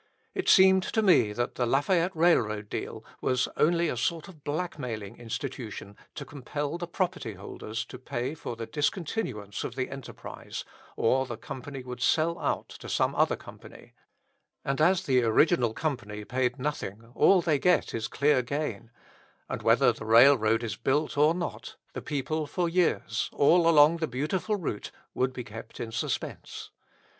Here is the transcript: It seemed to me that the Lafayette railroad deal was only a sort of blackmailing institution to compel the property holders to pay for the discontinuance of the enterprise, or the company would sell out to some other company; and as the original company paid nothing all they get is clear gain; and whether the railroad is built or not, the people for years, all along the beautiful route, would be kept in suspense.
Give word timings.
It 0.33 0.49
seemed 0.49 0.81
to 0.93 1.03
me 1.03 1.31
that 1.31 1.53
the 1.53 1.67
Lafayette 1.67 2.15
railroad 2.15 2.69
deal 2.71 3.05
was 3.21 3.47
only 3.55 3.87
a 3.87 3.95
sort 3.95 4.27
of 4.27 4.43
blackmailing 4.43 5.17
institution 5.19 5.95
to 6.15 6.25
compel 6.25 6.79
the 6.79 6.87
property 6.87 7.33
holders 7.35 7.85
to 7.85 7.99
pay 7.99 8.33
for 8.33 8.55
the 8.55 8.65
discontinuance 8.65 9.63
of 9.63 9.75
the 9.75 9.91
enterprise, 9.91 10.65
or 10.97 11.27
the 11.27 11.37
company 11.37 11.83
would 11.83 12.01
sell 12.01 12.39
out 12.39 12.67
to 12.69 12.89
some 12.89 13.13
other 13.13 13.35
company; 13.35 13.93
and 14.65 14.81
as 14.81 15.03
the 15.03 15.21
original 15.21 15.71
company 15.75 16.25
paid 16.25 16.57
nothing 16.57 17.11
all 17.13 17.39
they 17.43 17.59
get 17.59 17.93
is 17.93 18.07
clear 18.07 18.41
gain; 18.41 18.89
and 19.47 19.61
whether 19.61 19.91
the 19.91 20.03
railroad 20.03 20.63
is 20.63 20.75
built 20.77 21.15
or 21.15 21.35
not, 21.35 21.75
the 21.93 22.01
people 22.01 22.47
for 22.47 22.67
years, 22.67 23.29
all 23.31 23.69
along 23.69 23.97
the 23.97 24.07
beautiful 24.07 24.55
route, 24.55 24.89
would 25.13 25.31
be 25.31 25.43
kept 25.43 25.79
in 25.79 25.91
suspense. 25.91 26.71